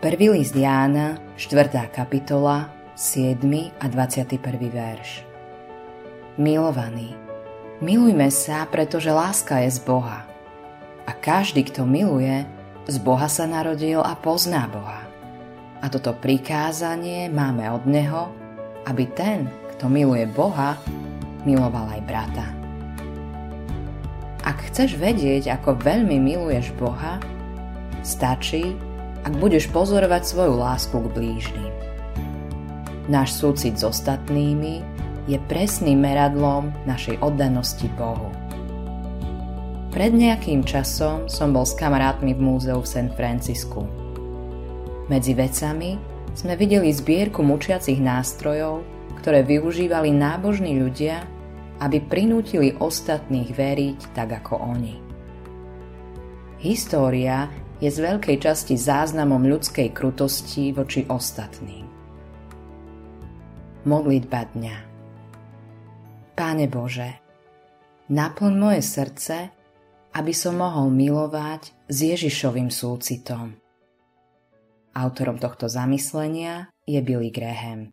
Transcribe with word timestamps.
Prvý 0.00 0.32
list 0.32 0.56
Jána, 0.56 1.20
4. 1.36 1.92
kapitola, 1.92 2.72
7. 2.96 3.36
a 3.76 3.84
21. 3.84 4.40
verš. 4.72 5.28
Milovaní, 6.40 7.12
milujme 7.84 8.32
sa, 8.32 8.64
pretože 8.64 9.12
láska 9.12 9.60
je 9.60 9.76
z 9.76 9.84
Boha. 9.84 10.24
A 11.04 11.12
každý, 11.12 11.68
kto 11.68 11.84
miluje, 11.84 12.48
z 12.88 12.96
Boha 12.96 13.28
sa 13.28 13.44
narodil 13.44 14.00
a 14.00 14.16
pozná 14.16 14.72
Boha. 14.72 15.04
A 15.84 15.92
toto 15.92 16.16
prikázanie 16.16 17.28
máme 17.28 17.68
od 17.68 17.84
Neho, 17.84 18.32
aby 18.88 19.04
ten, 19.04 19.52
kto 19.76 19.92
miluje 19.92 20.24
Boha, 20.24 20.80
miloval 21.44 21.92
aj 21.92 22.00
brata. 22.08 22.46
Ak 24.48 24.64
chceš 24.72 24.96
vedieť, 24.96 25.60
ako 25.60 25.76
veľmi 25.76 26.16
miluješ 26.16 26.72
Boha, 26.80 27.20
stačí, 28.00 28.88
ak 29.24 29.32
budeš 29.36 29.68
pozorovať 29.68 30.22
svoju 30.24 30.54
lásku 30.56 30.96
k 30.96 31.12
blížnym. 31.12 31.72
Náš 33.10 33.36
súcit 33.36 33.76
s 33.76 33.84
ostatnými 33.84 34.80
je 35.26 35.38
presným 35.50 36.00
meradlom 36.00 36.70
našej 36.86 37.18
oddanosti 37.20 37.90
Bohu. 37.98 38.30
Pred 39.90 40.14
nejakým 40.14 40.62
časom 40.62 41.26
som 41.26 41.50
bol 41.50 41.66
s 41.66 41.74
kamarátmi 41.74 42.30
v 42.32 42.40
múzeu 42.40 42.78
v 42.78 42.86
San 42.86 43.08
Francisku. 43.10 43.82
Medzi 45.10 45.34
vecami 45.34 45.98
sme 46.38 46.54
videli 46.54 46.94
zbierku 46.94 47.42
mučiacich 47.42 47.98
nástrojov, 47.98 48.86
ktoré 49.18 49.42
využívali 49.42 50.14
nábožní 50.14 50.78
ľudia, 50.78 51.26
aby 51.82 51.98
prinútili 51.98 52.78
ostatných 52.78 53.50
veriť 53.50 54.14
tak 54.14 54.30
ako 54.44 54.62
oni. 54.62 54.94
História 56.62 57.50
je 57.80 57.88
z 57.88 57.98
veľkej 57.98 58.36
časti 58.44 58.76
záznamom 58.76 59.40
ľudskej 59.48 59.96
krutosti 59.96 60.76
voči 60.76 61.08
ostatným. 61.08 61.88
Modlitba 63.88 64.44
dňa 64.52 64.76
Páne 66.36 66.68
Bože, 66.68 67.20
naplň 68.12 68.52
moje 68.56 68.80
srdce, 68.84 69.48
aby 70.12 70.32
som 70.36 70.60
mohol 70.60 70.92
milovať 70.92 71.88
s 71.88 71.96
Ježišovým 72.04 72.68
súcitom. 72.68 73.56
Autorom 74.92 75.40
tohto 75.40 75.68
zamyslenia 75.68 76.68
je 76.84 77.00
Billy 77.00 77.32
Graham. 77.32 77.92